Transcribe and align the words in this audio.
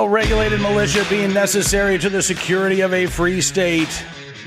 well 0.00 0.08
regulated 0.08 0.62
militia 0.62 1.04
being 1.10 1.30
necessary 1.34 1.98
to 1.98 2.08
the 2.08 2.22
security 2.22 2.80
of 2.80 2.94
a 2.94 3.04
free 3.04 3.38
state. 3.42 4.02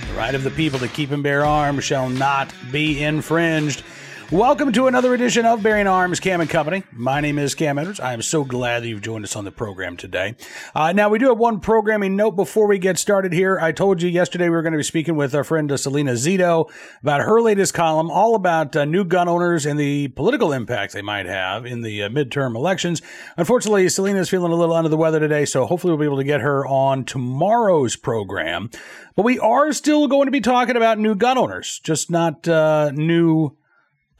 The 0.07 0.14
right 0.14 0.34
of 0.34 0.44
the 0.44 0.50
people 0.50 0.79
to 0.79 0.88
keep 0.88 1.12
and 1.12 1.21
bear 1.21 1.46
arms 1.46 1.84
shall 1.84 2.10
not 2.10 2.52
be 2.71 3.04
infringed. 3.04 3.84
Welcome 4.31 4.71
to 4.73 4.88
another 4.88 5.13
edition 5.13 5.45
of 5.45 5.61
Bearing 5.61 5.86
Arms 5.86 6.20
Cam 6.20 6.41
and 6.41 6.50
Company. 6.50 6.84
My 6.91 7.21
name 7.21 7.38
is 7.38 7.54
Cam 7.54 7.77
Edwards. 7.77 8.00
I 8.00 8.13
am 8.13 8.21
so 8.21 8.43
glad 8.43 8.81
that 8.81 8.88
you've 8.88 9.02
joined 9.02 9.25
us 9.25 9.36
on 9.36 9.45
the 9.45 9.52
program 9.52 9.95
today. 9.95 10.36
Uh, 10.73 10.91
now, 10.91 11.09
we 11.09 11.20
do 11.20 11.27
have 11.27 11.38
one 11.38 11.59
programming 11.59 12.16
note 12.16 12.31
before 12.31 12.66
we 12.67 12.80
get 12.80 12.98
started 12.98 13.31
here. 13.31 13.59
I 13.59 13.71
told 13.71 14.02
you 14.02 14.09
yesterday 14.09 14.45
we 14.45 14.52
were 14.52 14.63
going 14.63 14.73
to 14.73 14.77
be 14.77 14.84
speaking 14.84 15.16
with 15.16 15.36
our 15.36 15.44
friend 15.44 15.71
uh, 15.71 15.77
Salena 15.77 16.13
Zito 16.13 16.71
about 17.02 17.21
her 17.21 17.41
latest 17.41 17.75
column, 17.75 18.09
all 18.09 18.34
about 18.34 18.75
uh, 18.75 18.86
new 18.86 19.04
gun 19.04 19.27
owners 19.27 19.67
and 19.67 19.80
the 19.80 20.07
political 20.09 20.52
impact 20.52 20.94
they 20.94 21.03
might 21.03 21.27
have 21.27 21.66
in 21.66 21.81
the 21.81 22.03
uh, 22.03 22.09
midterm 22.09 22.55
elections. 22.55 23.02
Unfortunately, 23.38 23.88
Salena 23.88 24.20
is 24.20 24.30
feeling 24.30 24.52
a 24.52 24.55
little 24.55 24.76
under 24.76 24.90
the 24.90 24.98
weather 24.98 25.20
today, 25.20 25.45
so 25.45 25.66
hopefully 25.66 25.91
we'll 25.91 25.99
be 25.99 26.05
able 26.05 26.17
to 26.17 26.23
get 26.23 26.41
her 26.41 26.66
on 26.66 27.03
tomorrow's 27.05 27.95
program. 27.95 28.71
But 29.16 29.26
we 29.26 29.38
are 29.38 29.73
still 29.73 30.08
going 30.08 30.26
to 30.26 30.31
be 30.31 30.41
talking 30.41 30.76
about 30.76 30.98
new 30.98 31.13
gun 31.13 31.38
owners, 31.38 31.80
just 31.84 32.09
not 32.09 32.48
uh, 32.48 32.90
new 32.91 33.55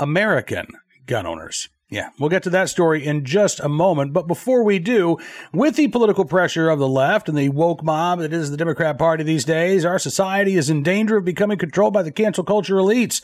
American 0.03 0.67
gun 1.05 1.25
owners. 1.25 1.70
Yeah, 1.89 2.09
we'll 2.20 2.30
get 2.30 2.44
to 2.44 2.49
that 2.49 2.70
story 2.70 3.05
in 3.05 3.23
just 3.23 3.61
a 3.61 3.70
moment. 3.70 4.11
But 4.11 4.27
before 4.27 4.63
we 4.63 4.80
do, 4.80 5.17
with 5.53 5.75
the 5.77 5.88
political 5.88 6.25
pressure 6.25 6.70
of 6.70 6.80
the 6.80 6.88
left 6.88 7.30
and 7.30 7.38
the 7.38 7.49
woke 7.49 7.84
mob 7.84 8.20
that 8.20 8.34
is 8.34 8.52
the 8.52 8.58
Democrat 8.58 8.97
Party 8.97 9.23
these 9.23 9.45
days, 9.45 9.85
our 9.85 9.99
society 9.99 10.55
is 10.55 10.70
in 10.70 10.84
danger 10.84 11.17
of 11.17 11.25
becoming 11.25 11.58
controlled 11.58 11.94
by 11.94 12.03
the 12.03 12.11
cancel 12.11 12.44
culture 12.44 12.75
elites. 12.75 13.21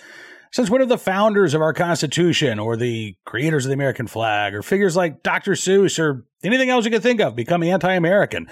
Since 0.52 0.70
when 0.70 0.80
have 0.82 0.90
the 0.90 0.98
founders 0.98 1.54
of 1.54 1.62
our 1.62 1.74
Constitution 1.74 2.60
or 2.60 2.78
the 2.78 3.16
creators 3.26 3.66
of 3.66 3.70
the 3.70 3.76
American 3.76 4.08
flag 4.08 4.56
or 4.56 4.62
figures 4.62 4.96
like 4.96 5.22
Dr. 5.22 5.52
Seuss 5.52 6.00
or 6.00 6.26
anything 6.44 6.70
else 6.70 6.86
you 6.86 6.92
could 6.92 7.04
think 7.04 7.20
of 7.20 7.36
become 7.36 7.62
anti 7.62 7.94
American? 7.94 8.50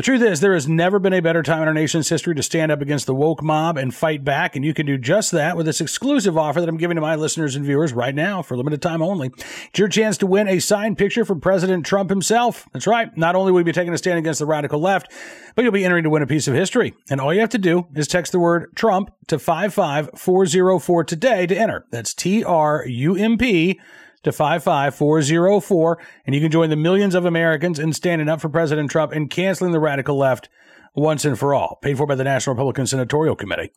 The 0.00 0.04
truth 0.04 0.22
is, 0.22 0.40
there 0.40 0.54
has 0.54 0.66
never 0.66 0.98
been 0.98 1.12
a 1.12 1.20
better 1.20 1.42
time 1.42 1.60
in 1.60 1.68
our 1.68 1.74
nation's 1.74 2.08
history 2.08 2.34
to 2.34 2.42
stand 2.42 2.72
up 2.72 2.80
against 2.80 3.04
the 3.04 3.14
woke 3.14 3.42
mob 3.42 3.76
and 3.76 3.94
fight 3.94 4.24
back, 4.24 4.56
and 4.56 4.64
you 4.64 4.72
can 4.72 4.86
do 4.86 4.96
just 4.96 5.30
that 5.32 5.58
with 5.58 5.66
this 5.66 5.82
exclusive 5.82 6.38
offer 6.38 6.58
that 6.58 6.70
I'm 6.70 6.78
giving 6.78 6.94
to 6.94 7.02
my 7.02 7.16
listeners 7.16 7.54
and 7.54 7.66
viewers 7.66 7.92
right 7.92 8.14
now 8.14 8.40
for 8.40 8.56
limited 8.56 8.80
time 8.80 9.02
only. 9.02 9.30
It's 9.36 9.78
your 9.78 9.88
chance 9.88 10.16
to 10.16 10.26
win 10.26 10.48
a 10.48 10.58
signed 10.58 10.96
picture 10.96 11.26
from 11.26 11.42
President 11.42 11.84
Trump 11.84 12.08
himself. 12.08 12.66
That's 12.72 12.86
right. 12.86 13.14
Not 13.14 13.36
only 13.36 13.52
will 13.52 13.60
you 13.60 13.64
be 13.66 13.72
taking 13.72 13.92
a 13.92 13.98
stand 13.98 14.18
against 14.18 14.38
the 14.38 14.46
radical 14.46 14.80
left, 14.80 15.12
but 15.54 15.64
you'll 15.64 15.70
be 15.70 15.84
entering 15.84 16.04
to 16.04 16.10
win 16.10 16.22
a 16.22 16.26
piece 16.26 16.48
of 16.48 16.54
history. 16.54 16.94
And 17.10 17.20
all 17.20 17.34
you 17.34 17.40
have 17.40 17.50
to 17.50 17.58
do 17.58 17.86
is 17.94 18.08
text 18.08 18.32
the 18.32 18.40
word 18.40 18.74
Trump 18.74 19.10
to 19.26 19.38
55404 19.38 21.04
today 21.04 21.46
to 21.46 21.54
enter. 21.54 21.84
That's 21.90 22.14
T 22.14 22.42
R 22.42 22.86
U 22.86 23.16
M 23.16 23.36
P 23.36 23.78
to 24.22 24.32
55404, 24.32 25.98
and 26.26 26.34
you 26.34 26.40
can 26.40 26.50
join 26.50 26.70
the 26.70 26.76
millions 26.76 27.14
of 27.14 27.24
Americans 27.24 27.78
in 27.78 27.92
standing 27.92 28.28
up 28.28 28.40
for 28.40 28.48
President 28.48 28.90
Trump 28.90 29.12
and 29.12 29.30
canceling 29.30 29.72
the 29.72 29.80
radical 29.80 30.16
left 30.16 30.48
once 30.94 31.24
and 31.24 31.38
for 31.38 31.54
all, 31.54 31.78
paid 31.82 31.96
for 31.96 32.06
by 32.06 32.14
the 32.14 32.24
National 32.24 32.54
Republican 32.54 32.86
Senatorial 32.86 33.36
Committee. 33.36 33.70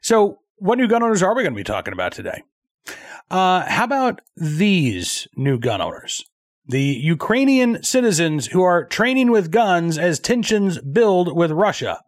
So, 0.00 0.40
what 0.56 0.78
new 0.78 0.88
gun 0.88 1.02
owners 1.02 1.22
are 1.22 1.34
we 1.34 1.42
going 1.42 1.54
to 1.54 1.58
be 1.58 1.64
talking 1.64 1.92
about 1.92 2.12
today? 2.12 2.42
Uh, 3.30 3.64
how 3.66 3.84
about 3.84 4.20
these 4.36 5.26
new 5.36 5.58
gun 5.58 5.80
owners? 5.80 6.24
The 6.66 6.82
Ukrainian 6.82 7.82
citizens 7.82 8.46
who 8.46 8.62
are 8.62 8.84
training 8.84 9.30
with 9.30 9.50
guns 9.50 9.98
as 9.98 10.20
tensions 10.20 10.78
build 10.78 11.34
with 11.34 11.50
Russia. 11.50 12.02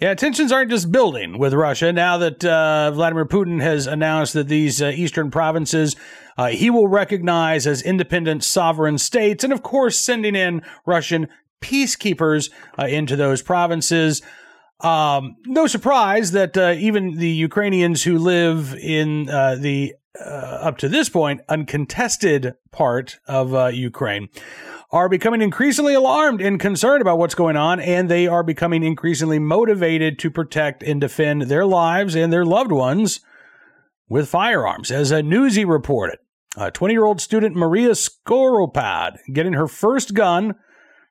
Yeah, 0.00 0.14
tensions 0.14 0.50
aren't 0.50 0.70
just 0.70 0.90
building 0.90 1.38
with 1.38 1.54
Russia 1.54 1.92
now 1.92 2.18
that 2.18 2.44
uh, 2.44 2.90
Vladimir 2.90 3.26
Putin 3.26 3.60
has 3.60 3.86
announced 3.86 4.32
that 4.32 4.48
these 4.48 4.82
uh, 4.82 4.92
eastern 4.94 5.30
provinces 5.30 5.94
uh, 6.36 6.48
he 6.48 6.70
will 6.70 6.88
recognize 6.88 7.66
as 7.66 7.82
independent 7.82 8.44
sovereign 8.44 8.98
states, 8.98 9.44
and 9.44 9.52
of 9.52 9.62
course, 9.62 9.98
sending 9.98 10.34
in 10.34 10.62
Russian 10.86 11.28
peacekeepers 11.60 12.50
uh, 12.78 12.86
into 12.86 13.16
those 13.16 13.42
provinces. 13.42 14.22
Um, 14.80 15.36
no 15.46 15.66
surprise 15.66 16.32
that 16.32 16.56
uh, 16.56 16.74
even 16.76 17.16
the 17.16 17.30
Ukrainians 17.30 18.02
who 18.02 18.18
live 18.18 18.74
in 18.74 19.30
uh, 19.30 19.56
the 19.56 19.94
up 20.20 20.78
to 20.78 20.88
this 20.88 21.08
point 21.08 21.40
uncontested 21.48 22.54
part 22.70 23.18
of 23.26 23.74
Ukraine 23.74 24.28
are 24.94 25.08
becoming 25.08 25.42
increasingly 25.42 25.92
alarmed 25.92 26.40
and 26.40 26.60
concerned 26.60 27.02
about 27.02 27.18
what's 27.18 27.34
going 27.34 27.56
on, 27.56 27.80
and 27.80 28.08
they 28.08 28.28
are 28.28 28.44
becoming 28.44 28.84
increasingly 28.84 29.40
motivated 29.40 30.20
to 30.20 30.30
protect 30.30 30.84
and 30.84 31.00
defend 31.00 31.42
their 31.42 31.66
lives 31.66 32.14
and 32.14 32.32
their 32.32 32.44
loved 32.44 32.70
ones 32.70 33.18
with 34.08 34.28
firearms. 34.28 34.92
As 34.92 35.10
a 35.10 35.20
Newsy 35.20 35.64
reported, 35.64 36.18
20 36.56 36.94
year 36.94 37.04
old 37.04 37.20
student, 37.20 37.56
Maria 37.56 37.90
Skoropad, 37.90 39.18
getting 39.32 39.54
her 39.54 39.66
first 39.66 40.14
gun 40.14 40.54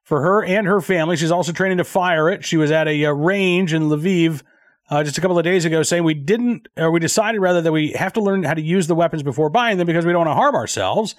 for 0.04 0.22
her 0.22 0.44
and 0.44 0.68
her 0.68 0.82
family. 0.82 1.16
She's 1.16 1.32
also 1.32 1.52
training 1.52 1.78
to 1.78 1.84
fire 1.84 2.30
it. 2.30 2.46
She 2.46 2.58
was 2.58 2.72
at 2.72 2.88
a, 2.88 3.06
uh, 3.06 3.12
range 3.12 3.74
in 3.74 3.84
Lviv 3.84 4.42
uh, 4.90 5.04
just 5.04 5.18
a 5.18 5.22
couple 5.22 5.38
of 5.38 5.44
days 5.44 5.66
ago 5.66 5.82
saying 5.82 6.04
we 6.04 6.14
didn't, 6.14 6.68
or 6.78 6.92
we 6.92 7.00
decided 7.00 7.40
rather 7.40 7.62
that 7.62 7.72
we 7.72 7.92
have 7.92 8.14
to 8.14 8.22
learn 8.22 8.44
how 8.44 8.54
to 8.54 8.62
use 8.62 8.88
the 8.88 8.96
weapons 8.96 9.24
before 9.24 9.50
buying 9.50 9.78
them 9.78 9.88
because 9.88 10.06
we 10.06 10.12
don't 10.12 10.26
want 10.26 10.30
to 10.30 10.40
harm 10.40 10.56
ourselves. 10.56 11.16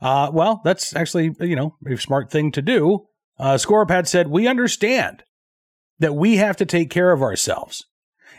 Uh, 0.00 0.30
well, 0.32 0.60
that's 0.64 0.94
actually, 0.94 1.34
you 1.40 1.56
know, 1.56 1.76
a 1.86 1.96
smart 1.96 2.30
thing 2.30 2.52
to 2.52 2.62
do. 2.62 3.06
Uh, 3.38 3.54
Skoropad 3.54 4.06
said, 4.06 4.28
We 4.28 4.46
understand 4.46 5.24
that 5.98 6.14
we 6.14 6.36
have 6.36 6.56
to 6.58 6.66
take 6.66 6.90
care 6.90 7.12
of 7.12 7.22
ourselves. 7.22 7.84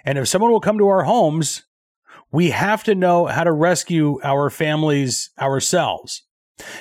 And 0.06 0.18
if 0.18 0.28
someone 0.28 0.52
will 0.52 0.59
come 0.59 0.78
to 0.78 0.88
our 0.88 1.03
homes, 1.03 1.64
we 2.31 2.52
have 2.52 2.84
to 2.86 2.96
know 2.96 3.25
how 3.25 3.44
to 3.44 3.52
rescue 3.52 4.19
our 4.24 4.50
families 4.50 5.31
ourselves. 5.40 6.24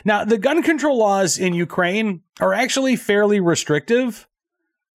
Now, 0.04 0.24
the 0.24 0.38
gun 0.38 0.62
control 0.62 0.98
laws 0.98 1.38
in 1.38 1.54
Ukraine 1.54 2.22
are 2.40 2.52
actually 2.52 2.96
fairly 2.96 3.40
restrictive 3.40 4.28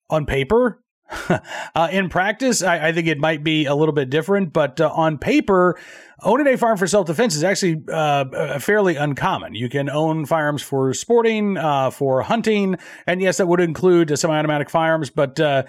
on 0.10 0.26
paper. 0.26 0.82
uh, 1.76 1.88
in 1.92 2.10
practice, 2.10 2.62
I, 2.62 2.88
I, 2.88 2.92
think 2.92 3.08
it 3.08 3.20
might 3.20 3.44
be 3.44 3.66
a 3.66 3.76
little 3.76 3.94
bit 3.94 4.10
different, 4.10 4.54
but 4.54 4.80
uh, 4.82 4.90
on 4.94 5.18
paper, 5.18 5.78
owning 6.24 6.48
a 6.48 6.58
firearm 6.58 6.78
for 6.78 6.88
self 6.88 7.08
defense 7.08 7.36
is 7.36 7.44
actually 7.44 7.84
uh, 7.92 8.60
fairly 8.60 8.96
uncommon. 8.96 9.56
You 9.56 9.70
can 9.70 9.90
own 9.90 10.26
firearms 10.26 10.62
for 10.62 10.94
sporting, 10.94 11.58
uh, 11.58 11.92
for 11.92 12.22
hunting, 12.22 12.78
and 13.08 13.22
yes, 13.22 13.38
that 13.38 13.48
would 13.48 13.60
include 13.60 14.18
semi 14.18 14.38
automatic 14.38 14.70
firearms, 14.70 15.10
but 15.10 15.40
uh, 15.40 15.64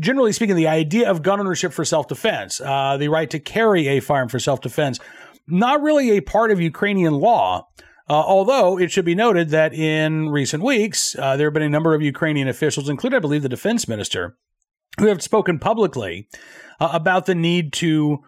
generally 0.00 0.32
speaking, 0.32 0.56
the 0.56 0.68
idea 0.68 1.10
of 1.10 1.22
gun 1.22 1.40
ownership 1.40 1.72
for 1.72 1.84
self 1.84 2.08
defense, 2.08 2.60
uh, 2.60 2.96
the 2.96 3.08
right 3.08 3.30
to 3.30 3.38
carry 3.38 3.88
a 3.88 4.00
firearm 4.00 4.28
for 4.28 4.38
self 4.38 4.60
defense, 4.60 4.98
not 5.46 5.82
really 5.82 6.16
a 6.16 6.20
part 6.20 6.50
of 6.50 6.60
Ukrainian 6.60 7.14
law. 7.14 7.68
Uh, 8.08 8.14
although 8.14 8.78
it 8.78 8.92
should 8.92 9.04
be 9.04 9.16
noted 9.16 9.50
that 9.50 9.74
in 9.74 10.28
recent 10.28 10.62
weeks, 10.62 11.16
uh, 11.18 11.36
there 11.36 11.48
have 11.48 11.54
been 11.54 11.62
a 11.62 11.68
number 11.68 11.92
of 11.92 12.02
Ukrainian 12.02 12.46
officials, 12.46 12.88
including, 12.88 13.16
I 13.16 13.20
believe, 13.20 13.42
the 13.42 13.48
defense 13.48 13.88
minister, 13.88 14.36
who 14.98 15.06
have 15.06 15.22
spoken 15.22 15.58
publicly 15.58 16.28
uh, 16.80 16.90
about 16.92 17.26
the 17.26 17.34
need 17.34 17.72
to 17.74 18.18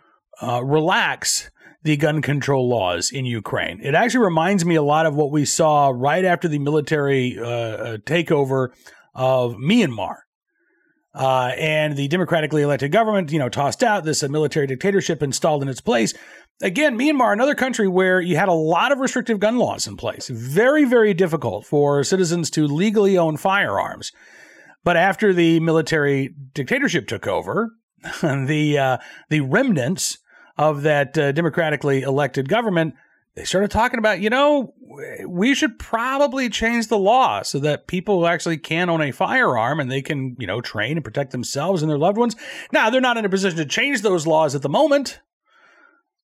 uh, 0.42 0.62
relax 0.64 1.50
the 1.82 1.96
gun 1.96 2.20
control 2.20 2.68
laws 2.68 3.10
in 3.10 3.24
Ukraine. 3.24 3.80
It 3.82 3.94
actually 3.94 4.24
reminds 4.24 4.64
me 4.64 4.74
a 4.74 4.82
lot 4.82 5.06
of 5.06 5.14
what 5.14 5.30
we 5.30 5.44
saw 5.44 5.92
right 5.94 6.24
after 6.24 6.48
the 6.48 6.58
military 6.58 7.38
uh, 7.38 7.44
uh, 7.44 7.96
takeover 7.98 8.68
of 9.14 9.54
Myanmar. 9.54 10.16
and 11.14 11.96
the 11.96 12.08
democratically 12.08 12.62
elected 12.62 12.92
government, 12.92 13.32
you 13.32 13.38
know, 13.38 13.48
tossed 13.48 13.82
out 13.82 14.04
this 14.04 14.22
military 14.28 14.66
dictatorship 14.66 15.22
installed 15.22 15.62
in 15.62 15.68
its 15.68 15.80
place 15.80 16.14
again, 16.62 16.98
Myanmar, 16.98 17.32
another 17.32 17.54
country 17.54 17.88
where 17.88 18.20
you 18.20 18.36
had 18.36 18.48
a 18.48 18.52
lot 18.52 18.92
of 18.92 18.98
restrictive 18.98 19.40
gun 19.40 19.58
laws 19.58 19.86
in 19.86 19.96
place. 19.96 20.28
Very, 20.28 20.84
very 20.84 21.14
difficult 21.14 21.64
for 21.64 22.02
citizens 22.04 22.50
to 22.50 22.66
legally 22.66 23.16
own 23.16 23.36
firearms. 23.36 24.12
But 24.88 24.96
after 24.96 25.34
the 25.34 25.60
military 25.60 26.34
dictatorship 26.54 27.08
took 27.08 27.26
over, 27.26 27.74
the 28.22 28.78
uh, 28.78 28.96
the 29.28 29.42
remnants 29.42 30.16
of 30.56 30.80
that 30.80 31.18
uh, 31.18 31.30
democratically 31.32 32.00
elected 32.00 32.48
government, 32.48 32.94
they 33.34 33.44
started 33.44 33.70
talking 33.70 33.98
about, 33.98 34.22
you 34.22 34.30
know, 34.30 34.72
we 35.26 35.54
should 35.54 35.78
probably 35.78 36.48
change 36.48 36.86
the 36.86 36.96
law 36.96 37.42
so 37.42 37.58
that 37.58 37.86
people 37.86 38.26
actually 38.26 38.56
can 38.56 38.88
own 38.88 39.02
a 39.02 39.12
firearm 39.12 39.78
and 39.78 39.92
they 39.92 40.00
can, 40.00 40.34
you 40.38 40.46
know, 40.46 40.62
train 40.62 40.96
and 40.96 41.04
protect 41.04 41.32
themselves 41.32 41.82
and 41.82 41.90
their 41.90 41.98
loved 41.98 42.16
ones. 42.16 42.34
Now, 42.72 42.88
they're 42.88 43.02
not 43.02 43.18
in 43.18 43.26
a 43.26 43.28
position 43.28 43.58
to 43.58 43.66
change 43.66 44.00
those 44.00 44.26
laws 44.26 44.54
at 44.54 44.62
the 44.62 44.70
moment. 44.70 45.20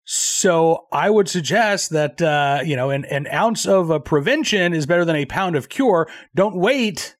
So 0.07 0.87
I 0.91 1.11
would 1.11 1.29
suggest 1.29 1.91
that 1.91 2.23
uh, 2.23 2.63
you 2.65 2.77
know 2.77 2.89
an, 2.89 3.05
an 3.05 3.27
ounce 3.27 3.67
of 3.67 3.91
uh, 3.91 3.99
prevention 3.99 4.73
is 4.73 4.87
better 4.87 5.05
than 5.05 5.17
a 5.17 5.27
pound 5.27 5.55
of 5.55 5.69
cure. 5.69 6.09
Don't 6.35 6.57
wait 6.57 7.17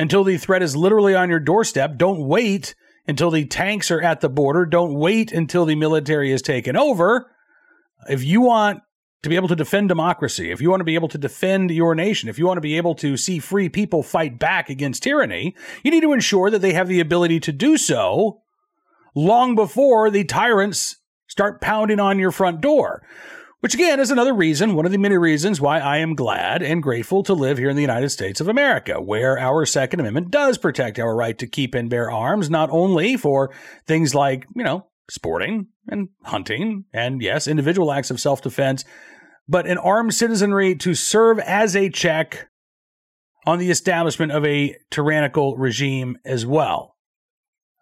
until 0.00 0.24
the 0.24 0.38
threat 0.38 0.62
is 0.62 0.74
literally 0.74 1.14
on 1.14 1.28
your 1.28 1.38
doorstep. 1.38 1.98
Don't 1.98 2.26
wait 2.26 2.74
until 3.06 3.30
the 3.30 3.44
tanks 3.44 3.90
are 3.90 4.00
at 4.00 4.22
the 4.22 4.30
border. 4.30 4.64
Don't 4.64 4.94
wait 4.94 5.30
until 5.30 5.66
the 5.66 5.74
military 5.74 6.32
is 6.32 6.40
taken 6.40 6.74
over. 6.74 7.30
If 8.08 8.24
you 8.24 8.40
want 8.40 8.80
to 9.22 9.28
be 9.28 9.36
able 9.36 9.48
to 9.48 9.56
defend 9.56 9.90
democracy, 9.90 10.50
if 10.50 10.62
you 10.62 10.70
want 10.70 10.80
to 10.80 10.84
be 10.84 10.94
able 10.94 11.08
to 11.08 11.18
defend 11.18 11.70
your 11.70 11.94
nation, 11.94 12.30
if 12.30 12.38
you 12.38 12.46
want 12.46 12.56
to 12.56 12.62
be 12.62 12.78
able 12.78 12.94
to 12.94 13.18
see 13.18 13.38
free 13.38 13.68
people 13.68 14.02
fight 14.02 14.38
back 14.38 14.70
against 14.70 15.02
tyranny, 15.02 15.54
you 15.84 15.90
need 15.90 16.00
to 16.00 16.14
ensure 16.14 16.50
that 16.50 16.62
they 16.62 16.72
have 16.72 16.88
the 16.88 17.00
ability 17.00 17.38
to 17.40 17.52
do 17.52 17.76
so 17.76 18.40
long 19.14 19.54
before 19.54 20.10
the 20.10 20.24
tyrants 20.24 20.96
start 21.26 21.60
pounding 21.60 22.00
on 22.00 22.18
your 22.18 22.30
front 22.30 22.62
door. 22.62 23.02
Which 23.60 23.74
again 23.74 24.00
is 24.00 24.10
another 24.10 24.32
reason, 24.32 24.74
one 24.74 24.86
of 24.86 24.92
the 24.92 24.96
many 24.96 25.18
reasons 25.18 25.60
why 25.60 25.80
I 25.80 25.98
am 25.98 26.14
glad 26.14 26.62
and 26.62 26.82
grateful 26.82 27.22
to 27.24 27.34
live 27.34 27.58
here 27.58 27.68
in 27.68 27.76
the 27.76 27.82
United 27.82 28.08
States 28.08 28.40
of 28.40 28.48
America, 28.48 29.02
where 29.02 29.38
our 29.38 29.66
Second 29.66 30.00
Amendment 30.00 30.30
does 30.30 30.56
protect 30.56 30.98
our 30.98 31.14
right 31.14 31.36
to 31.36 31.46
keep 31.46 31.74
and 31.74 31.90
bear 31.90 32.10
arms, 32.10 32.48
not 32.48 32.70
only 32.70 33.18
for 33.18 33.52
things 33.86 34.14
like, 34.14 34.46
you 34.54 34.64
know, 34.64 34.86
sporting 35.10 35.66
and 35.88 36.08
hunting, 36.24 36.86
and 36.94 37.20
yes, 37.20 37.46
individual 37.46 37.92
acts 37.92 38.10
of 38.10 38.18
self 38.18 38.40
defense, 38.40 38.82
but 39.46 39.66
an 39.66 39.76
armed 39.76 40.14
citizenry 40.14 40.74
to 40.76 40.94
serve 40.94 41.38
as 41.40 41.76
a 41.76 41.90
check 41.90 42.48
on 43.44 43.58
the 43.58 43.70
establishment 43.70 44.32
of 44.32 44.42
a 44.46 44.74
tyrannical 44.90 45.58
regime 45.58 46.16
as 46.24 46.46
well. 46.46 46.96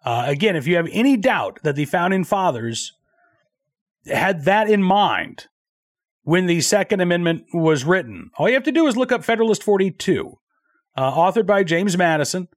Uh, 0.03 0.25
again, 0.27 0.57
if 0.57 0.67
you 0.67 0.75
have 0.75 0.89
any 0.91 1.15
doubt 1.15 1.59
that 1.63 1.77
the 1.77 1.85
founding 1.85 2.25
fathers 2.25 2.91
had 4.05 4.43
that 4.43 4.69
in 4.69 4.83
mind 4.83 5.47
when 6.23 6.45
the 6.45 6.61
Second 6.61 7.01
Amendment 7.01 7.45
was 7.53 7.85
written. 7.85 8.31
All 8.37 8.47
you 8.47 8.55
have 8.55 8.63
to 8.63 8.71
do 8.71 8.87
is 8.87 8.97
look 8.97 9.11
up 9.11 9.23
Federalist 9.23 9.63
42, 9.63 10.37
uh, 10.95 11.11
authored 11.11 11.45
by 11.45 11.63
James 11.63 11.97
Madison, 11.97 12.47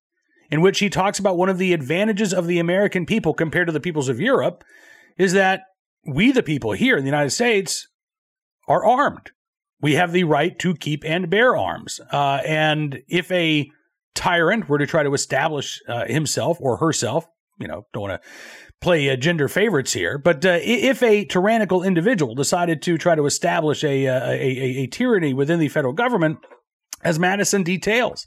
in 0.50 0.60
which 0.60 0.80
he 0.80 0.90
talks 0.90 1.18
about 1.18 1.36
one 1.36 1.48
of 1.48 1.58
the 1.58 1.72
advantages 1.72 2.34
of 2.34 2.46
the 2.46 2.58
American 2.58 3.06
people 3.06 3.34
compared 3.34 3.66
to 3.68 3.72
the 3.72 3.80
peoples 3.80 4.08
of 4.08 4.20
Europe 4.20 4.64
is 5.16 5.32
that 5.32 5.62
we, 6.06 6.32
the 6.32 6.42
people 6.42 6.72
here 6.72 6.96
in 6.96 7.04
the 7.04 7.10
United 7.10 7.30
States, 7.30 7.88
are 8.68 8.84
armed. 8.84 9.30
We 9.80 9.94
have 9.94 10.12
the 10.12 10.24
right 10.24 10.56
to 10.60 10.74
keep 10.74 11.04
and 11.04 11.30
bear 11.30 11.56
arms. 11.56 12.00
Uh, 12.12 12.40
and 12.46 13.02
if 13.08 13.30
a 13.32 13.70
tyrant 14.14 14.68
were 14.68 14.78
to 14.78 14.86
try 14.86 15.02
to 15.02 15.14
establish 15.14 15.80
uh, 15.88 16.06
himself 16.06 16.58
or 16.60 16.76
herself, 16.76 17.26
you 17.58 17.68
know, 17.68 17.86
don't 17.92 18.02
want 18.02 18.22
to 18.22 18.28
play 18.82 19.08
uh, 19.08 19.16
gender 19.16 19.48
favorites 19.48 19.92
here, 19.92 20.18
but 20.18 20.44
uh, 20.44 20.58
if 20.60 21.02
a 21.02 21.24
tyrannical 21.24 21.82
individual 21.82 22.34
decided 22.34 22.82
to 22.82 22.98
try 22.98 23.14
to 23.14 23.24
establish 23.24 23.84
a, 23.84 24.08
uh, 24.08 24.30
a, 24.30 24.34
a, 24.34 24.82
a 24.82 24.86
tyranny 24.88 25.32
within 25.32 25.60
the 25.60 25.68
federal 25.68 25.92
government, 25.92 26.38
as 27.02 27.18
Madison 27.18 27.62
details, 27.62 28.26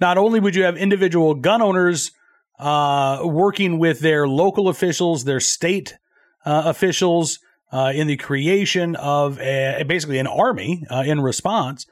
not 0.00 0.18
only 0.18 0.40
would 0.40 0.54
you 0.54 0.64
have 0.64 0.76
individual 0.76 1.34
gun 1.34 1.62
owners 1.62 2.10
uh, 2.58 3.20
working 3.24 3.78
with 3.78 4.00
their 4.00 4.28
local 4.28 4.68
officials, 4.68 5.24
their 5.24 5.40
state 5.40 5.96
uh, 6.44 6.62
officials 6.66 7.38
in 7.72 8.06
the 8.06 8.16
creation 8.16 8.96
of 8.96 9.38
a, 9.40 9.84
basically 9.86 10.18
an 10.18 10.26
army 10.26 10.84
in 11.04 11.20
response, 11.20 11.86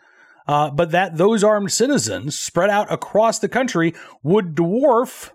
but 0.47 0.91
that 0.91 1.19
those 1.19 1.45
armed 1.45 1.71
citizens 1.71 2.39
spread 2.39 2.71
out 2.71 2.91
across 2.91 3.39
the 3.39 3.49
country 3.49 3.95
would 4.23 4.55
dwarf 4.55 5.33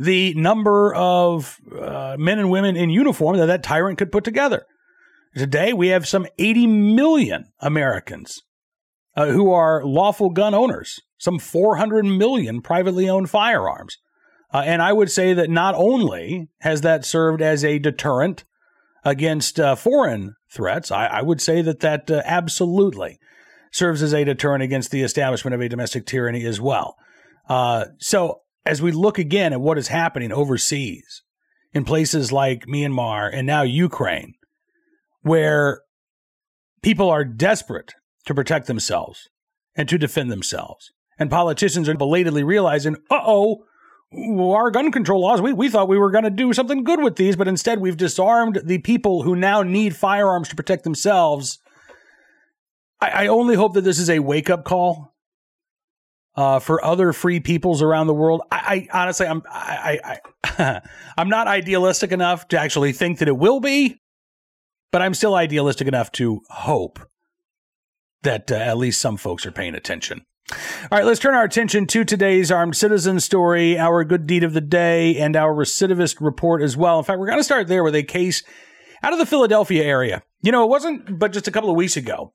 the 0.00 0.32
number 0.32 0.94
of 0.94 1.58
uh, 1.78 2.16
men 2.18 2.38
and 2.38 2.50
women 2.50 2.74
in 2.74 2.88
uniform 2.88 3.36
that 3.36 3.46
that 3.46 3.62
tyrant 3.62 3.98
could 3.98 4.10
put 4.10 4.24
together. 4.24 4.64
Today, 5.36 5.74
we 5.74 5.88
have 5.88 6.08
some 6.08 6.26
80 6.38 6.66
million 6.66 7.52
Americans 7.60 8.40
uh, 9.14 9.26
who 9.26 9.52
are 9.52 9.84
lawful 9.84 10.30
gun 10.30 10.54
owners, 10.54 11.00
some 11.18 11.38
400 11.38 12.06
million 12.06 12.62
privately 12.62 13.10
owned 13.10 13.28
firearms. 13.28 13.98
Uh, 14.52 14.62
and 14.64 14.80
I 14.80 14.94
would 14.94 15.10
say 15.10 15.34
that 15.34 15.50
not 15.50 15.74
only 15.76 16.48
has 16.60 16.80
that 16.80 17.04
served 17.04 17.42
as 17.42 17.62
a 17.62 17.78
deterrent 17.78 18.44
against 19.04 19.60
uh, 19.60 19.74
foreign 19.74 20.34
threats, 20.50 20.90
I, 20.90 21.06
I, 21.06 21.22
would 21.22 21.42
say 21.42 21.60
that 21.60 21.80
that 21.80 22.10
uh, 22.10 22.22
absolutely 22.24 23.18
serves 23.70 24.02
as 24.02 24.14
a 24.14 24.24
deterrent 24.24 24.62
against 24.62 24.90
the 24.90 25.02
establishment 25.02 25.54
of 25.54 25.60
a 25.60 25.68
domestic 25.68 26.06
tyranny 26.06 26.44
as 26.46 26.58
well. 26.58 26.96
Uh, 27.48 27.86
so 27.98 28.40
as 28.64 28.82
we 28.82 28.92
look 28.92 29.18
again 29.18 29.52
at 29.52 29.60
what 29.60 29.78
is 29.78 29.88
happening 29.88 30.32
overseas 30.32 31.22
in 31.72 31.84
places 31.84 32.32
like 32.32 32.66
Myanmar 32.66 33.30
and 33.32 33.46
now 33.46 33.62
Ukraine, 33.62 34.34
where 35.22 35.82
people 36.82 37.08
are 37.08 37.24
desperate 37.24 37.94
to 38.26 38.34
protect 38.34 38.66
themselves 38.66 39.28
and 39.74 39.88
to 39.88 39.98
defend 39.98 40.30
themselves. 40.30 40.92
And 41.18 41.30
politicians 41.30 41.88
are 41.88 41.94
belatedly 41.94 42.42
realizing, 42.42 42.96
uh 43.10 43.20
oh, 43.24 43.64
our 44.12 44.70
gun 44.70 44.90
control 44.90 45.20
laws, 45.20 45.40
we, 45.40 45.52
we 45.52 45.68
thought 45.68 45.88
we 45.88 45.98
were 45.98 46.10
going 46.10 46.24
to 46.24 46.30
do 46.30 46.52
something 46.52 46.82
good 46.82 47.02
with 47.02 47.16
these, 47.16 47.36
but 47.36 47.46
instead 47.46 47.80
we've 47.80 47.96
disarmed 47.96 48.60
the 48.64 48.78
people 48.78 49.22
who 49.22 49.36
now 49.36 49.62
need 49.62 49.94
firearms 49.94 50.48
to 50.48 50.56
protect 50.56 50.82
themselves. 50.82 51.58
I, 53.00 53.24
I 53.24 53.26
only 53.28 53.54
hope 53.54 53.74
that 53.74 53.82
this 53.82 53.98
is 53.98 54.10
a 54.10 54.18
wake 54.18 54.50
up 54.50 54.64
call 54.64 55.09
uh, 56.36 56.58
for 56.58 56.84
other 56.84 57.12
free 57.12 57.40
peoples 57.40 57.82
around 57.82 58.06
the 58.06 58.14
world. 58.14 58.42
I, 58.50 58.88
I 58.92 59.02
honestly, 59.02 59.26
I'm 59.26 59.42
I, 59.50 60.18
I, 60.44 60.80
I'm 61.18 61.28
not 61.28 61.48
idealistic 61.48 62.12
enough 62.12 62.48
to 62.48 62.58
actually 62.58 62.92
think 62.92 63.18
that 63.18 63.28
it 63.28 63.36
will 63.36 63.60
be, 63.60 64.00
but 64.92 65.02
I'm 65.02 65.14
still 65.14 65.34
idealistic 65.34 65.88
enough 65.88 66.12
to 66.12 66.40
hope 66.48 66.98
that 68.22 68.50
uh, 68.50 68.56
at 68.56 68.78
least 68.78 69.00
some 69.00 69.16
folks 69.16 69.46
are 69.46 69.52
paying 69.52 69.74
attention. 69.74 70.24
All 70.52 70.98
right, 70.98 71.04
let's 71.04 71.20
turn 71.20 71.34
our 71.34 71.44
attention 71.44 71.86
to 71.88 72.04
today's 72.04 72.50
armed 72.50 72.76
citizen 72.76 73.20
story, 73.20 73.78
our 73.78 74.02
good 74.04 74.26
deed 74.26 74.42
of 74.42 74.52
the 74.52 74.60
day, 74.60 75.16
and 75.16 75.36
our 75.36 75.54
recidivist 75.54 76.20
report 76.20 76.60
as 76.60 76.76
well. 76.76 76.98
In 76.98 77.04
fact, 77.04 77.20
we're 77.20 77.26
going 77.26 77.38
to 77.38 77.44
start 77.44 77.68
there 77.68 77.84
with 77.84 77.94
a 77.94 78.02
case 78.02 78.42
out 79.02 79.12
of 79.12 79.18
the 79.18 79.26
Philadelphia 79.26 79.84
area. 79.84 80.22
You 80.42 80.50
know, 80.50 80.64
it 80.64 80.68
wasn't 80.68 81.18
but 81.18 81.32
just 81.32 81.46
a 81.46 81.52
couple 81.52 81.70
of 81.70 81.76
weeks 81.76 81.96
ago 81.96 82.32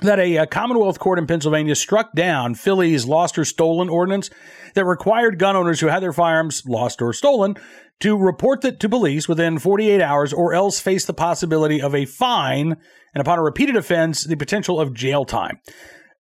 that 0.00 0.18
a, 0.18 0.36
a, 0.36 0.46
Commonwealth 0.46 0.98
court 0.98 1.18
in 1.18 1.26
Pennsylvania 1.26 1.74
struck 1.74 2.12
down 2.14 2.54
Philly's 2.54 3.06
lost 3.06 3.38
or 3.38 3.44
stolen 3.44 3.88
ordinance 3.88 4.30
that 4.74 4.84
required 4.84 5.38
gun 5.38 5.56
owners 5.56 5.80
who 5.80 5.86
had 5.86 6.02
their 6.02 6.12
firearms 6.12 6.64
lost 6.66 7.00
or 7.00 7.12
stolen 7.12 7.56
to 8.00 8.16
report 8.16 8.60
that 8.60 8.78
to 8.80 8.88
police 8.88 9.26
within 9.26 9.58
48 9.58 10.02
hours 10.02 10.32
or 10.32 10.52
else 10.52 10.80
face 10.80 11.06
the 11.06 11.14
possibility 11.14 11.80
of 11.80 11.94
a 11.94 12.04
fine 12.04 12.76
and 13.14 13.20
upon 13.20 13.38
a 13.38 13.42
repeated 13.42 13.76
offense, 13.76 14.24
the 14.24 14.36
potential 14.36 14.78
of 14.78 14.92
jail 14.92 15.24
time. 15.24 15.58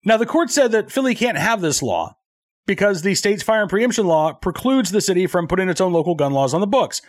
Now, 0.04 0.18
the 0.18 0.26
court 0.26 0.50
said 0.50 0.72
that 0.72 0.92
Philly 0.92 1.14
can't 1.14 1.38
have 1.38 1.62
this 1.62 1.84
law 1.84 2.18
because 2.66 3.04
the 3.04 3.14
state's 3.14 3.44
firearm 3.44 3.70
preemption 3.70 4.08
law 4.08 4.34
precludes 4.34 4.90
the 4.90 5.02
city 5.02 5.28
from 5.28 5.48
putting 5.48 5.70
its 5.70 5.82
own 5.82 5.94
local 5.94 6.16
gun 6.16 6.34
laws 6.34 6.56
on 6.56 6.62
the 6.62 6.68
books. 6.68 7.02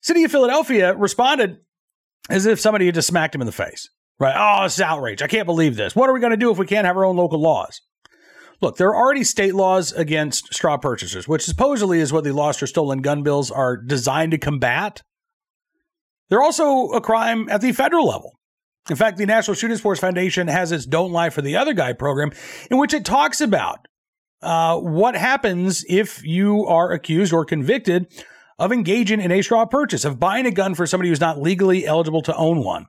City 0.00 0.22
of 0.22 0.30
Philadelphia 0.30 0.94
responded 0.94 1.58
as 2.30 2.46
if 2.46 2.60
somebody 2.60 2.86
had 2.86 2.94
just 2.94 3.08
smacked 3.08 3.34
him 3.34 3.40
in 3.40 3.46
the 3.46 3.52
face. 3.52 3.90
Right. 4.20 4.34
Oh, 4.36 4.64
this 4.64 4.74
is 4.74 4.80
outrage. 4.80 5.22
I 5.22 5.28
can't 5.28 5.46
believe 5.46 5.76
this. 5.76 5.94
What 5.94 6.10
are 6.10 6.12
we 6.12 6.20
going 6.20 6.32
to 6.32 6.36
do 6.36 6.50
if 6.50 6.58
we 6.58 6.66
can't 6.66 6.86
have 6.86 6.96
our 6.96 7.04
own 7.04 7.16
local 7.16 7.40
laws? 7.40 7.80
Look, 8.60 8.76
there 8.76 8.88
are 8.88 8.96
already 8.96 9.22
state 9.22 9.54
laws 9.54 9.92
against 9.92 10.52
straw 10.52 10.76
purchasers, 10.76 11.28
which 11.28 11.44
supposedly 11.44 12.00
is 12.00 12.12
what 12.12 12.24
the 12.24 12.32
lost 12.32 12.60
or 12.60 12.66
stolen 12.66 13.02
gun 13.02 13.22
bills 13.22 13.52
are 13.52 13.76
designed 13.76 14.32
to 14.32 14.38
combat. 14.38 15.02
They're 16.28 16.42
also 16.42 16.88
a 16.88 17.00
crime 17.00 17.48
at 17.48 17.60
the 17.60 17.72
federal 17.72 18.08
level. 18.08 18.38
In 18.90 18.96
fact, 18.96 19.18
the 19.18 19.26
National 19.26 19.54
Shooting 19.54 19.76
Sports 19.76 20.00
Foundation 20.00 20.48
has 20.48 20.72
its 20.72 20.86
Don't 20.86 21.12
Lie 21.12 21.30
for 21.30 21.42
the 21.42 21.56
Other 21.56 21.72
Guy 21.72 21.92
program, 21.92 22.32
in 22.70 22.78
which 22.78 22.94
it 22.94 23.04
talks 23.04 23.40
about 23.40 23.86
uh, 24.42 24.78
what 24.78 25.14
happens 25.14 25.84
if 25.88 26.24
you 26.24 26.64
are 26.66 26.90
accused 26.90 27.32
or 27.32 27.44
convicted 27.44 28.06
of 28.58 28.72
engaging 28.72 29.20
in 29.20 29.30
a 29.30 29.42
straw 29.42 29.66
purchase, 29.66 30.04
of 30.04 30.18
buying 30.18 30.46
a 30.46 30.50
gun 30.50 30.74
for 30.74 30.86
somebody 30.86 31.10
who's 31.10 31.20
not 31.20 31.40
legally 31.40 31.86
eligible 31.86 32.22
to 32.22 32.34
own 32.34 32.64
one. 32.64 32.86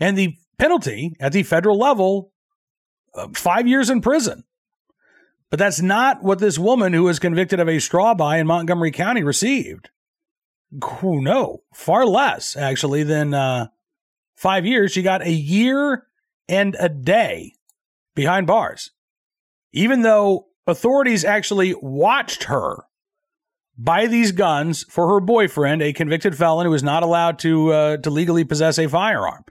And 0.00 0.16
the 0.16 0.36
penalty 0.58 1.16
at 1.20 1.32
the 1.32 1.42
federal 1.42 1.78
level 1.78 2.32
uh, 3.14 3.28
five 3.34 3.66
years 3.66 3.90
in 3.90 4.00
prison. 4.00 4.44
But 5.50 5.58
that's 5.58 5.80
not 5.80 6.22
what 6.22 6.38
this 6.38 6.58
woman 6.58 6.92
who 6.92 7.04
was 7.04 7.18
convicted 7.18 7.60
of 7.60 7.68
a 7.68 7.78
straw 7.78 8.14
buy 8.14 8.38
in 8.38 8.46
Montgomery 8.46 8.90
County 8.90 9.22
received. 9.22 9.90
No, 11.02 11.62
far 11.72 12.04
less 12.04 12.56
actually 12.56 13.04
than 13.04 13.32
uh, 13.32 13.68
five 14.34 14.66
years. 14.66 14.92
She 14.92 15.02
got 15.02 15.22
a 15.22 15.30
year 15.30 16.06
and 16.48 16.76
a 16.80 16.88
day 16.88 17.54
behind 18.14 18.48
bars, 18.48 18.90
even 19.72 20.02
though 20.02 20.46
authorities 20.66 21.24
actually 21.24 21.74
watched 21.80 22.44
her 22.44 22.84
buy 23.78 24.06
these 24.06 24.32
guns 24.32 24.84
for 24.88 25.08
her 25.08 25.20
boyfriend, 25.20 25.82
a 25.82 25.92
convicted 25.92 26.36
felon 26.36 26.66
who 26.66 26.72
was 26.72 26.82
not 26.82 27.02
allowed 27.02 27.38
to 27.40 27.72
uh, 27.72 27.96
to 27.98 28.10
legally 28.10 28.44
possess 28.44 28.78
a 28.78 28.88
firearm 28.88 29.44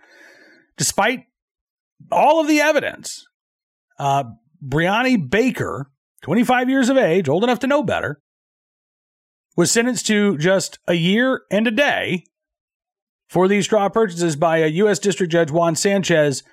despite 0.77 1.25
all 2.12 2.39
of 2.39 2.48
the 2.48 2.62
evidence, 2.62 3.25
uh, 4.00 4.25
Brianna 4.65 5.29
Baker, 5.29 5.91
25 6.24 6.70
years 6.70 6.89
of 6.89 6.98
age, 6.98 7.29
old 7.29 7.44
enough 7.44 7.60
to 7.60 7.67
know 7.67 7.84
better, 7.84 8.22
was 9.55 9.72
sentenced 9.72 10.08
to 10.08 10.38
just 10.38 10.79
a 10.88 10.96
year 10.96 11.44
and 11.50 11.67
a 11.67 11.72
day 11.72 12.25
for 13.27 13.48
these 13.48 13.65
straw 13.65 13.89
purchases 13.89 14.36
by 14.36 14.58
a 14.58 14.67
U.S. 14.67 15.00
District 15.00 15.32
Judge 15.32 15.51
Juan 15.51 15.75
Sanchez 15.75 16.44